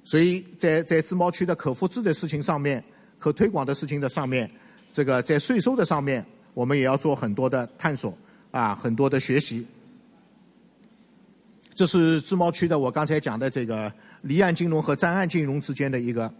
[0.03, 2.83] 所以在在自贸区的可复制的事情上面，
[3.17, 4.49] 可推广的事情的上面，
[4.91, 8.15] 这个在税收的上面，我们也要做很多的探索，
[8.51, 9.65] 啊，很多的学习。
[11.75, 13.91] 这是自贸区的我刚才讲的这个
[14.23, 16.33] 离岸金融和在岸金融之间的一个。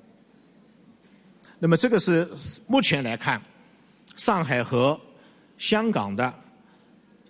[1.59, 2.27] 那么这个是
[2.65, 3.39] 目前来看，
[4.17, 4.99] 上海和
[5.57, 6.33] 香港的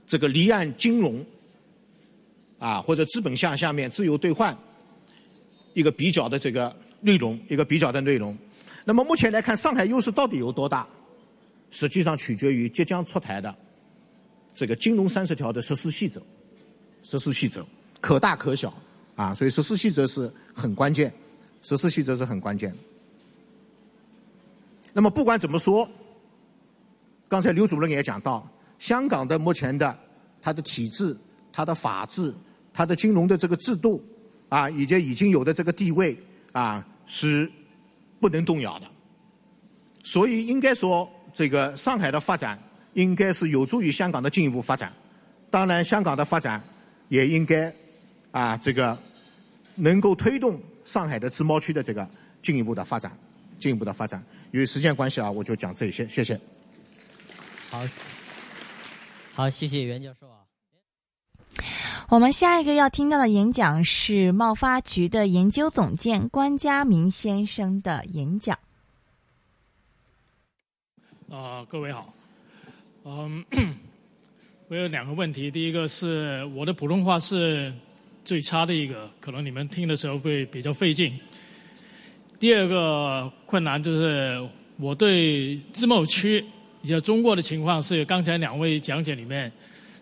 [0.07, 1.25] 这个离岸金融。
[2.57, 4.57] 啊，或者资本项下面自由兑换，
[5.73, 8.35] 一个比较的这个内容，一个比较的内容。
[8.85, 10.87] 那么目前来看，上海优势到底有多大？
[11.69, 13.53] 实际上取决于即将出台的
[14.53, 16.23] 这个金融三十条的实施细则。
[17.03, 17.63] 实施细则
[18.05, 18.71] 可大可小
[19.15, 21.11] 啊，所以实施细则是很关键。
[21.63, 22.71] 实施细则是很关键。
[24.93, 25.89] 那么不管怎么说，
[27.27, 29.97] 刚才刘主任也讲到，香港的目前的
[30.39, 31.17] 它的体制、
[31.51, 32.31] 它的法治、
[32.71, 33.99] 它的金融的这个制度
[34.49, 36.15] 啊，以及已经有的这个地位
[36.51, 37.51] 啊，是
[38.19, 38.85] 不能动摇的。
[40.03, 42.61] 所以应该说，这个上海的发展
[42.93, 44.93] 应该是有助于香港的进一步发展。
[45.49, 46.61] 当然，香港的发展。
[47.07, 47.71] 也应该
[48.35, 48.97] 啊，这个
[49.75, 52.05] 能够推动上海的自贸区的这个
[52.41, 53.17] 进一步的发展，
[53.57, 54.21] 进一步的发展。
[54.51, 56.37] 由于时间关系啊，我就讲这些，谢谢。
[57.69, 57.81] 好，
[59.33, 60.43] 好，谢谢袁教授啊。
[62.09, 68.59] 我们下一个要听到的演讲是贸发局的研究总监关家明先生的演讲。
[71.29, 72.13] 啊，各位好，
[73.05, 73.45] 嗯。
[74.67, 77.71] 我有两个问题，第一个是我的普通话是
[78.25, 81.13] 最差的一个，可能你们听的时候会比较费劲。
[82.39, 84.43] 第二个困难就是
[84.77, 86.43] 我对自贸区
[86.81, 89.49] 以及中国的情况是刚才两位讲解里面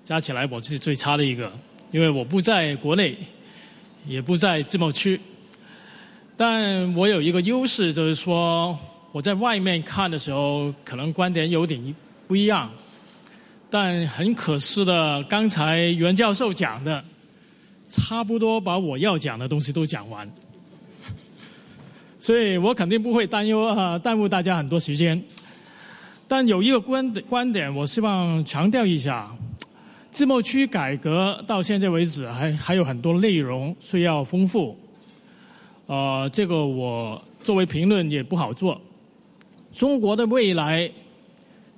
[0.04, 1.52] 加起来我是最差的一个，
[1.92, 3.16] 因为我不在国内，
[4.08, 5.20] 也不在自贸区，
[6.36, 8.78] 但我有一个优势，就是说
[9.12, 11.96] 我在外面看的时候，可能观点有点
[12.28, 12.72] 不一样。
[13.70, 17.04] 但很可惜的，刚才袁教授讲的，
[17.88, 20.30] 差不多把我要讲的东西都讲完，
[22.20, 25.22] 所以我肯定不会担忧啊耽误大家很多时间。
[26.28, 29.30] 但有一个观观点，我希望强调一下：
[30.12, 34.78] 自贸区改革到现在为止，还还有很多内容需要丰富。
[35.86, 38.82] 呃，这个我作为评论也不好做。
[39.74, 40.90] 中国的未来。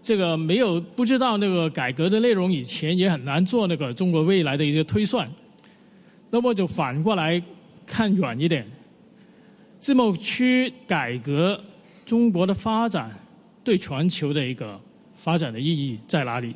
[0.08, 5.28] 这个没有不知道那个改革的内容，以前也很难做那个中国未来的一些推算。
[6.36, 7.42] 那么就反过来
[7.88, 8.68] 看远一点，
[9.80, 11.58] 自贸区改革
[12.06, 13.10] 中国的发展
[13.64, 14.78] 对全球的一个
[15.14, 16.54] 发展的意义在哪里？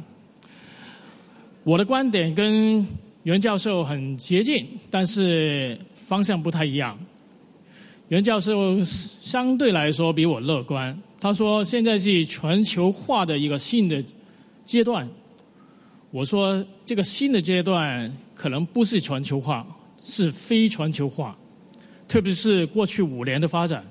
[1.63, 2.85] 我的观点跟
[3.23, 6.99] 袁教授很接近，但是方向不太一样。
[8.09, 11.01] 袁教授相对来说比我乐观。
[11.21, 14.03] 他说：“现在是全球化的一个新的
[14.65, 15.07] 阶段。”
[16.11, 19.67] 我说：“这个新的阶段可能不是全球化，
[19.99, 21.37] 是非全球化。
[22.07, 23.85] 特别是过去五年的发展，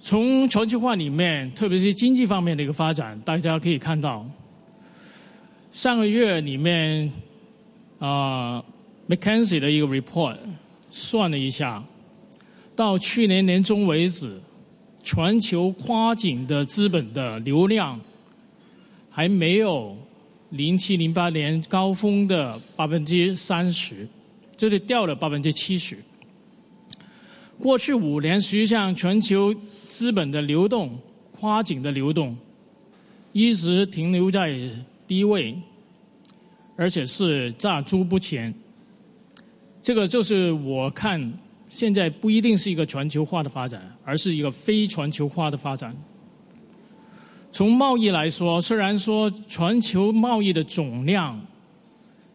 [0.00, 4.24] 从全球化里面，特别是经济方面的一个发展，大家可以看到，
[5.72, 7.12] 上个月里面
[7.98, 8.62] 啊
[9.08, 10.36] ，McKinsey 的一个 report
[10.92, 11.82] 算了一下，
[12.76, 14.40] 到去年年中为止。”
[15.08, 18.00] 全球跨境的资本的流量
[19.08, 19.96] 还没有
[20.56, 24.08] 零七零八年高峰的百分之三十，
[24.56, 25.98] 这里掉了百分之七十。
[27.60, 29.54] 过去五年，实际上全球
[29.88, 30.98] 资本的流动、
[31.30, 32.36] 跨境的流动
[33.32, 34.58] 一直停留在
[35.06, 35.56] 低位，
[36.76, 38.52] 而且是价租不前。
[39.80, 41.32] 这个就是我看。
[41.68, 45.94] 现在不一定是一个全球化的发展，而是一个非全球化的发展。
[47.56, 51.40] 从贸易来说，虽然说全球贸易的总量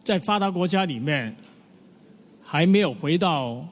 [0.02, 1.32] 在发达国家里面
[2.42, 3.64] 还没有回到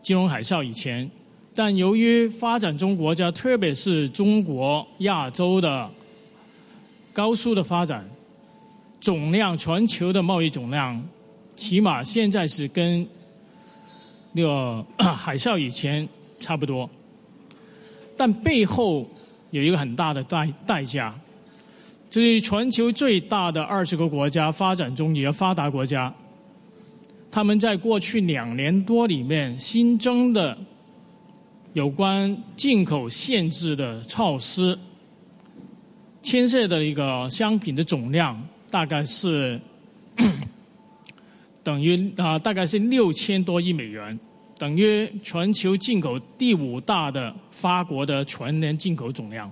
[0.00, 1.10] 金融海啸以前，
[1.52, 5.90] 但由于发展中国家，特别是中国、亚洲的
[7.12, 8.08] 高速的发展，
[9.00, 11.04] 总量全球的贸易总量，
[11.56, 13.04] 起码现在是跟。
[14.30, 16.08] 那个 海啸以前
[16.38, 16.88] 差不多，
[18.16, 19.04] 但背后
[19.50, 21.14] 有一个很大的代代价，
[22.10, 26.12] 就是全球最大的二十个国家发展中也发达国家，
[27.30, 30.56] 他们在过去两年多里面新增的
[31.72, 34.78] 有关进口限制的措施，
[36.22, 39.60] 牵涉的一个商品的总量大概是
[41.64, 44.18] 等于啊，大概是六千多亿美元。
[44.58, 49.50] 等于全球进口第五大的法国的全年进口总量，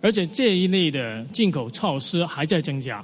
[0.00, 3.02] 而且这一类的进口措施还在增加。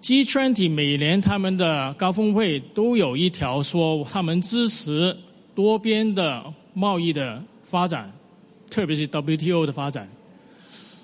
[0.00, 5.14] G20 每年他们的高峰会都有一条说，他们支持
[5.56, 8.10] 多边的贸易的发展，
[8.70, 10.08] 特别是 WTO 的发展。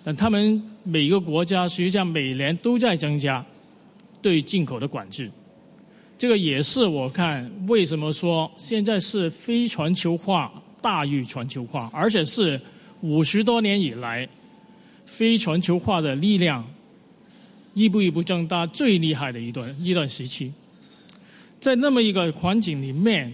[0.04, 3.44] 但他们每个国家实际上每年都在增加
[4.22, 5.28] 对进口的管制。
[6.24, 12.58] 这个也是我看为什么说现在是非全球化大于全球化，而且是
[13.02, 14.26] 五十多年以来
[15.04, 16.66] 非全球化的力量
[17.74, 20.50] 一步一步增大最厉害的一段一段时期。
[21.60, 23.30] 在那么一个环境里面，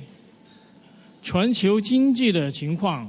[1.23, 3.09] 全球经济的情况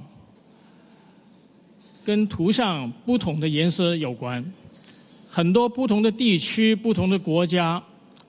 [2.05, 4.45] 跟图上不同的颜色有关。
[5.27, 7.81] 很多不同的地区、不同的国家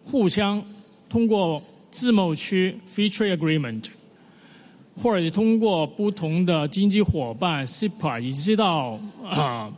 [0.03, 0.65] 互相
[1.12, 3.85] 通过自贸区 （Free Trade Agreement）
[4.96, 9.70] 或者通过不同的经济伙伴 （CIPA） 以及到啊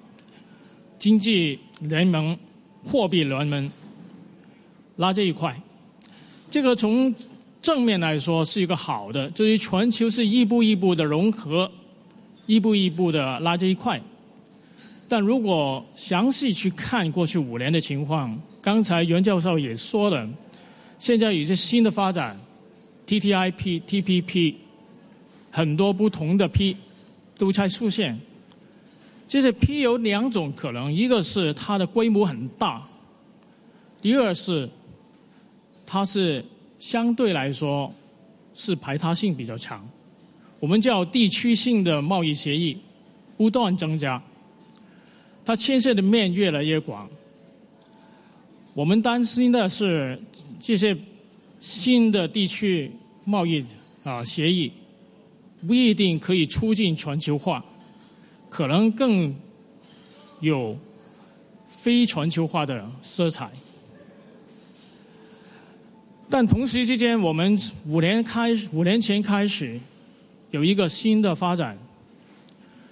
[0.96, 2.38] 经济联盟、
[2.84, 3.68] 货币联盟
[4.94, 5.60] 拉这一块。
[6.48, 7.12] 这个从
[7.60, 11.68] 正面来说是一个好的，就是全球是一步一步的融合，
[12.46, 14.00] 一步一步的拉这一块。
[15.08, 20.28] 但如果详细去看过去五年的情况，刚才袁教授也说了，
[21.04, 22.34] 现在有些新的发展
[23.06, 24.54] ，TTIP、TPP，
[25.50, 26.74] 很多不同的 P
[27.36, 28.18] 都在出现。
[29.28, 32.82] 这些 P 有两种可能，一个是它的规模很大，
[34.00, 34.66] 第二是
[35.84, 36.42] 它是
[36.78, 37.92] 相对来说
[38.54, 39.86] 是排他性比较强。
[40.58, 42.78] 我们叫地区性的贸易协议
[43.36, 44.22] 不断增加。
[45.44, 47.06] 它牵涉的面越来越广，
[48.74, 50.20] 我们担心的是
[50.60, 50.96] 这些
[51.60, 52.90] 新的地区
[53.24, 53.64] 贸易
[54.02, 54.70] 啊协议
[55.66, 57.64] 不一定可以促进全球化，
[58.50, 59.34] 可能更
[60.40, 60.76] 有
[61.66, 63.50] 非全球化的色彩。
[66.28, 69.78] 但同时之间，我们五年开五年前开始
[70.50, 71.78] 有一个新的发展，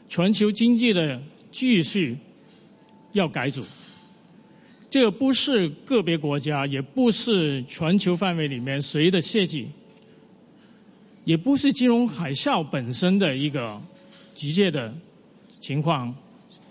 [0.08, 2.16] 全球经济的继续。
[3.12, 3.62] 要改组，
[4.92, 9.66] 这个不是个别国家，也不是全球范围里面谁的设计，
[11.24, 13.80] 也不是金融海啸本身的一个
[14.34, 14.94] 急切的
[15.62, 16.14] 情况。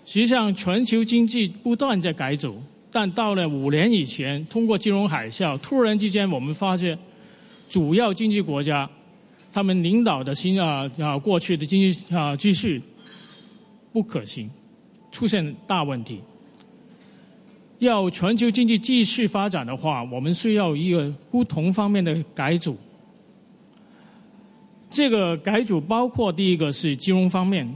[0.04, 6.96] 实际上，全球经济不断在改组，但到了五年以前，通过金融海啸，突然之间我们发现，
[7.68, 8.88] 主要经济国家
[9.52, 12.80] 他们领导的新啊啊过去的经济啊继续
[13.92, 14.48] 不可行，
[15.10, 16.20] 出现大问题。
[17.86, 22.76] 要全球经济继续发展的话，我们需要一个不同方面的改组。
[24.88, 27.68] 这个改组包括第一个是金融方面，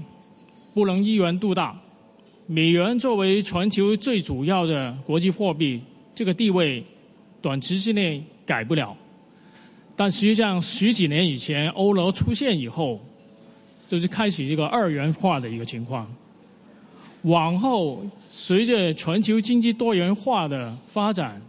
[0.72, 1.76] 不能一元独大。
[2.46, 5.80] 美元作为全球最主要的国际货币，
[6.14, 6.84] 这个地位
[7.42, 8.96] 短期之内改不了。
[9.96, 13.00] 但实际上十几年以前，欧罗出现以后，
[13.88, 16.06] 就是开始一个二元化的一个情况。
[17.26, 21.42] 往后，随着全球经济多元化的发展，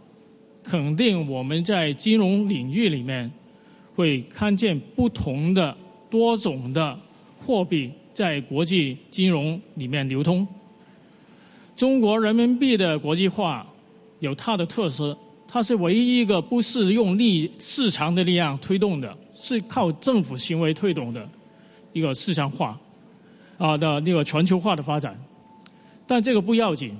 [0.64, 3.30] 肯定我们在金融领域里面
[3.94, 5.76] 会看见不同的
[6.10, 6.98] 多种的
[7.38, 10.44] 货币在国际金融里面流通。
[11.76, 13.64] 中国人民币的国际化
[14.18, 21.28] 有它的特色，它是唯一一个不是用力市场的力量推动的，是靠政府行为推动的
[21.92, 22.76] 一个市场化
[23.58, 25.16] 啊的那个全球化的发展。
[26.10, 26.94] 但这个不要紧，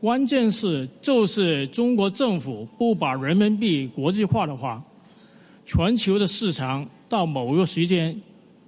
[0.00, 4.82] 关键是就是中国政府不把人民币国际化的话，
[5.66, 8.18] 全球的市场到某个时间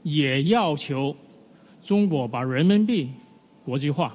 [0.03, 1.17] 也要求
[1.83, 3.09] 中国把人民币
[3.65, 4.15] 国际化。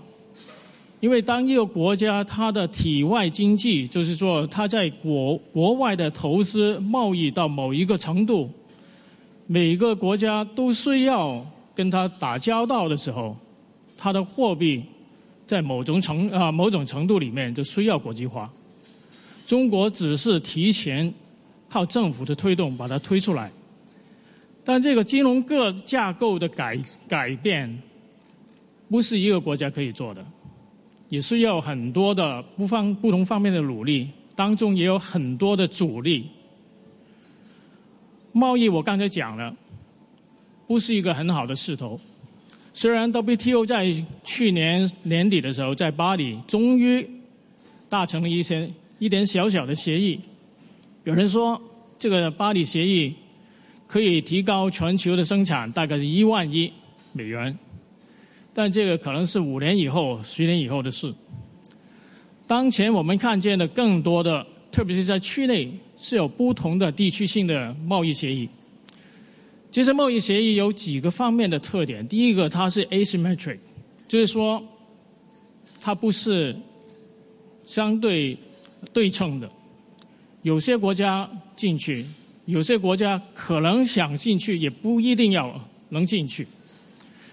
[1.00, 8.48] 因为当一个国家它的体外经济，就是说它在国国外的投资贸易到某一个程度，
[9.48, 13.36] 每个国家都需要跟它打交道的时候，
[13.98, 14.84] 它的货币。
[15.52, 18.50] 在某种程啊某种程度里面就需要国际化，
[19.46, 21.14] 中国只是提前
[21.68, 23.52] 靠政府的推动把它推出来，
[24.64, 27.78] 但这个金融各架构的改改变，
[28.90, 30.26] 不是一个国家可以做的，
[31.10, 36.30] 也需要很多的不方不同方面的努力，当中也有很多的阻力。
[38.32, 39.54] 贸易我刚才讲了，
[40.66, 42.00] 不是一个很好的势头。
[42.74, 43.94] 虽然 WTO 在
[44.24, 47.06] 去年年底的时候在巴黎终于
[47.90, 50.20] 达成了一些一点小小的协议，
[51.04, 51.62] 有人说
[52.00, 53.14] 这个巴黎协议
[53.88, 56.72] 可以提高全球的生产大概是一万亿
[57.12, 57.58] 美元，
[58.54, 61.14] 但这个可能是五年以后、十年以后的事。
[62.48, 68.48] 当前我们看见的更多的，特别是在区内是有不同的地区性的贸易协议。
[69.72, 72.06] 其实贸易协议有几个方面的特点。
[72.06, 73.58] 第一个，它是 asymmetric，
[74.08, 74.62] 就是说
[75.80, 76.54] 它不是
[77.66, 78.38] 相对
[78.92, 79.50] 对称的。
[80.42, 82.06] 有些国家进去，
[82.46, 85.58] 有些国家可能想进去，也不一定要
[85.90, 86.46] 能进去。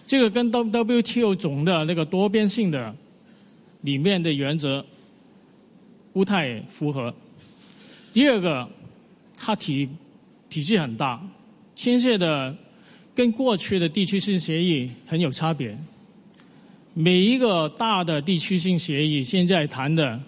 [0.06, 2.94] 这个跟 WTO 总的那个多边性的
[3.80, 4.84] 里面的原则
[6.12, 7.12] 不太符合。
[8.12, 8.68] 第二个，
[9.36, 9.88] 它体
[10.48, 11.20] 体积很大，
[11.78, 12.52] 牵涉的
[13.14, 15.78] 跟过去的地区性协议很有差别。
[16.92, 20.20] 每一个大的地区性协议现在谈的，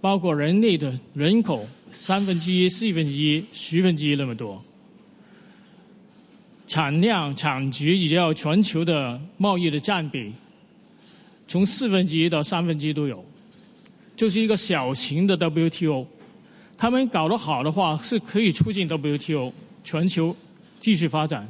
[0.00, 4.64] 包括人类的人口三分之一、四分之一、十分之一那么多，
[6.66, 10.32] 产量、产值以及全球的贸易的占比，
[11.46, 13.22] 从四分之一到三分之一都有，
[14.16, 16.06] 就是一个小型的 WTO。
[16.78, 19.52] 他们搞得好的话，是可以促进 WTO
[19.84, 20.34] 全球
[20.82, 21.46] 继续发展；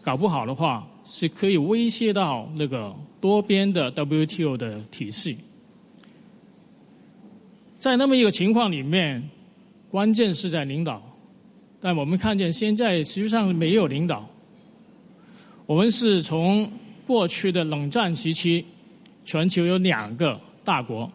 [0.00, 5.36] 搞不好的话，是可以威胁到那个多边的 WTO 的体系。
[7.80, 9.28] 在那么一个情况里面，
[9.90, 11.02] 关键是在领导。
[11.80, 14.24] 但我们看见现在实际上没有领导。
[15.66, 16.70] 我们是从
[17.04, 18.64] 过去的冷战时期，
[19.24, 21.10] 全球有两个大国；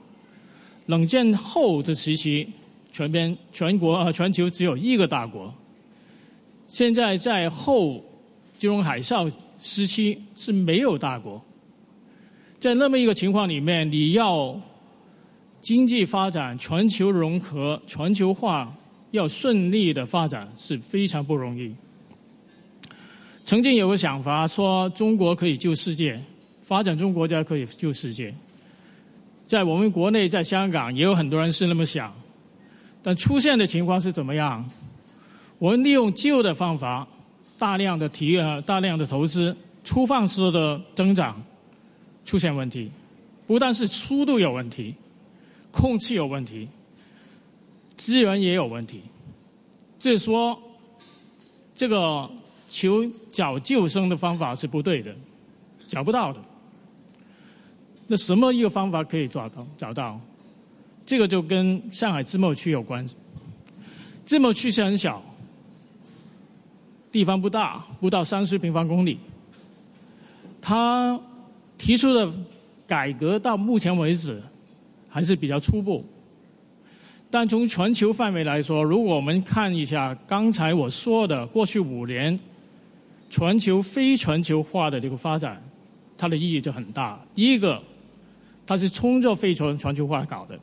[0.88, 2.50] 冷战后的时期。
[2.92, 5.54] 全边全国啊，全球只有一个大国。
[6.68, 8.04] 现在在后
[8.58, 11.42] 金融海啸时期是没有大国。
[12.60, 14.60] 在那么一个情况里面，你要
[15.62, 18.72] 经济发展、全球融合、全球化
[19.12, 21.74] 要顺利的发展是非常不容易。
[23.44, 26.20] 曾经有个想法说，中国可以救世界，
[26.62, 28.34] 发展中国家可以救世界。
[29.46, 32.12] 在我们国内，在香港也有很多人是那么想。
[33.04, 34.68] 但出现的情况是怎么样？
[35.58, 37.08] 我们利用旧的方法，
[37.58, 41.42] 大量的提呃大量的投资，粗放式的增长
[42.26, 42.92] 出现问题，
[43.48, 44.94] 不但是速度有问题，
[45.72, 46.68] 空气有问题，
[47.96, 49.02] 资源也有问题。
[50.00, 50.62] 所以说，
[51.74, 52.30] 这个
[52.68, 55.16] 求找救生的方法是不对的，
[55.88, 56.40] 找不到的。
[58.08, 59.66] 那什么一个方法可以找到？
[59.78, 60.20] 找到？
[61.06, 63.08] 这个就跟上海自贸区有关。
[64.26, 65.24] 自贸区是很小，
[67.16, 69.18] 地方不大，不到三十平方公里。
[70.62, 71.18] 他
[71.78, 72.30] 提出的
[72.86, 74.44] 改革到目前为止
[75.08, 76.04] 还是比较初步。
[77.32, 82.38] 但从全球范围来说，如果我们看一下刚才我说的过去五年
[83.30, 85.64] 全球非全球化的这个发展，
[86.18, 87.18] 它的意义就很大。
[87.34, 87.82] 第一个，
[88.68, 90.60] 它是冲着非全全球化搞的。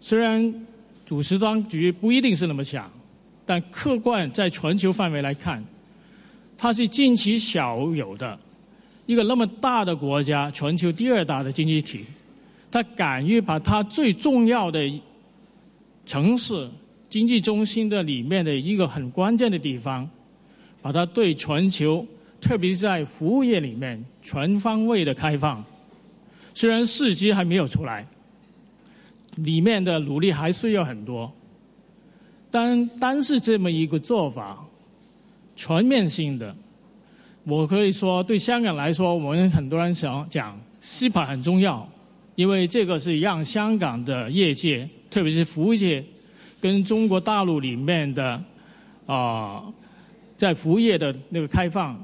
[0.00, 0.66] 虽然
[1.04, 2.90] 主持当局不一定是那么想，
[3.46, 5.62] 但客观在全球范围来看，
[6.56, 8.38] 它是近期小有的
[9.06, 12.04] 一个那么大的国家，全球第二大的经济体，
[12.70, 14.80] 它敢于把它最重要的
[16.06, 16.68] 城市、
[17.08, 20.08] 经济中心的里面的一个很关键的地方，
[20.80, 22.06] 把它对全球，
[22.40, 25.64] 特别是在服务业里面全方位的开放。
[26.54, 28.06] 虽然时机还没有出来。
[29.38, 31.28] 里面的努力还是要很多，
[32.54, 34.64] 单单是这么一个做法，
[35.56, 36.54] 全面性的，
[37.42, 41.84] 我可以说对香港来说，我们很多人想讲 c p 很重要，
[42.36, 46.04] 因为这个是让香港的业界，特别是服务业，
[46.60, 48.40] 跟中国大陆里面的
[49.04, 49.64] 啊，
[50.38, 52.00] 在服务业的那个开放，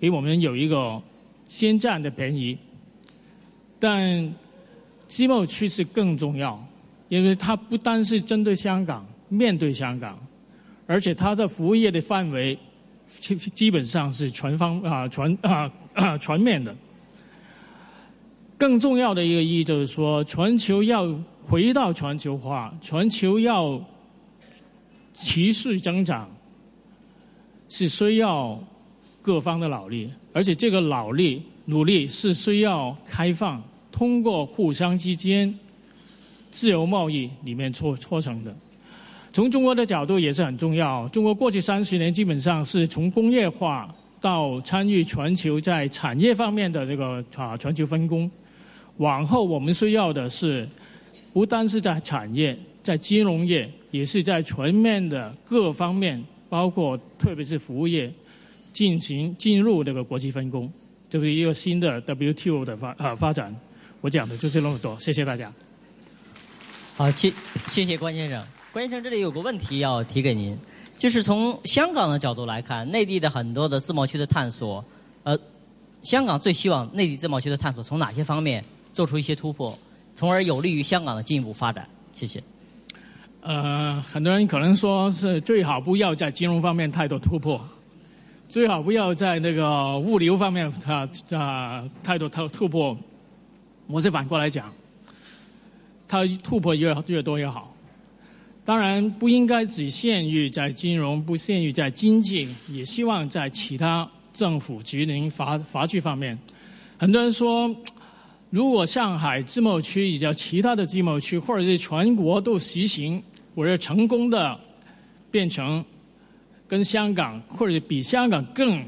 [0.00, 0.98] 给我们有一个
[1.50, 2.56] 先占的便宜，
[3.78, 4.34] 但。
[5.08, 6.60] 经贸趋势更重要，
[7.08, 10.18] 因为它不单是针对香港、面对香港，
[10.86, 12.58] 而且它的服务业的范围
[13.18, 16.74] 基基本上是全方啊全啊啊全面的。
[18.58, 21.06] 更重要的一个意义就是说，全球要
[21.46, 23.78] 回到全球化，全球要
[25.14, 26.28] 持续增长，
[27.68, 28.58] 是需要
[29.20, 33.62] 各方的努力，而且这个努力努力是需要开放。
[33.92, 35.58] 通过互相之间
[36.50, 38.54] 自由贸易里面促促成的，
[39.36, 41.06] 从中国的角度也是很重要。
[41.08, 43.86] 中国过去三十年基本上是从工业化
[44.18, 48.30] 到参与全球在产业方面的这个啊全球分工。
[48.96, 50.66] 往后我们需要的是，
[51.34, 58.10] 不单是在产业，在金融业，也是在全面的各方面，包括特别是服务业，
[58.72, 60.72] 进行进入这个国际分工，
[61.10, 63.54] 这是一个新的 WTO 的发啊发展。
[64.00, 65.52] 我讲的就是那么多，谢谢大家。
[66.96, 67.30] 好，谢
[67.66, 68.42] 谢谢关先生。
[68.76, 70.54] 关先生，这里有个问题要提给您，
[70.98, 74.84] 就是从香港的角度来看，内地的很多的自贸区的探索，
[75.22, 75.34] 呃，
[76.02, 78.62] 香港最希望内地自贸区的探索从哪些方面
[78.92, 79.78] 做出一些突破，
[80.14, 81.88] 从而有利于香港的进一步发展？
[82.12, 82.42] 谢谢。
[83.40, 87.58] 呃，很多人可能说是最好不要在金融方面太多突破，
[88.46, 92.94] 最好不要在那个物流方面啊啊太多突突破。
[93.86, 94.70] 我是反过来讲，
[96.06, 97.74] 它突破越越多越好。
[98.66, 106.36] 当然不应该只限于在金融，不限于在经济，也希望在其他政府职能法法규方面。
[106.98, 107.72] 很多人说，
[108.50, 113.22] 如果上海自贸区以及其他的自贸区，或者是全国都实行，
[113.54, 114.58] 或者成功的
[115.30, 115.84] 变成
[116.66, 118.84] 跟香港或者比香港更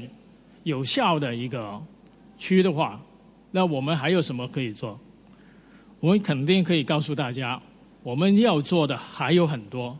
[0.63, 1.81] 有效的一个
[2.37, 3.01] 区的话，
[3.51, 4.99] 那我们还有什么可以做？
[6.01, 7.61] 我们肯定可以告诉大家。
[8.01, 9.97] 我们要做的还有很多，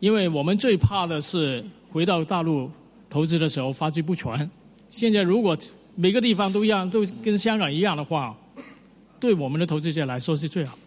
[0.00, 2.70] 因为我们最怕的是回到大陆
[3.08, 4.50] 投资的时候发挥不全。
[4.90, 5.56] 现在如果
[5.94, 8.36] 每个地方都一样，都跟香港一样的话，
[9.18, 10.78] 对我们的投资者来说是最好。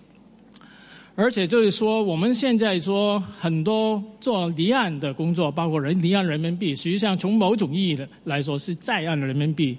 [1.16, 9.78] 而且就是说，我们现在说很多做离岸的工作，包括人离岸人民币，实际上从某种意义的来说是在岸的人民币，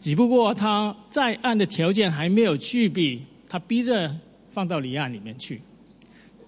[0.00, 4.14] 只不过它在岸的条件还没有具备，它逼着。
[4.56, 5.60] 放到离岸里面去，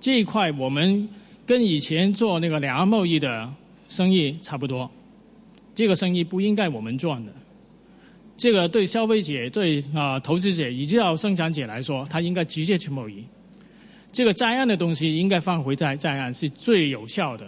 [0.00, 1.06] 这一块我们
[1.44, 3.46] 跟以前做那个两岸贸易的
[3.86, 4.90] 生意差不多，
[5.74, 7.32] 这个生意不应该我们赚的，
[8.34, 13.22] 这个对消费者、对啊投资者以及到生产者来说，他应该直接去贸易。
[14.10, 17.46] 这个在岸的东西应该放回在在岸是最有效的。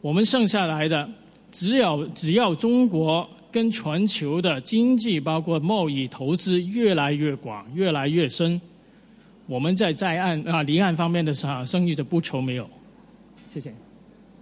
[0.00, 1.08] 我们剩下来的，
[1.52, 8.60] 只有只要中国跟全球的经济包括贸易投资越来越广、越来越深。
[9.46, 12.68] 我们在在岸啊离岸方面的生生意的不愁没有，
[13.46, 13.72] 谢谢。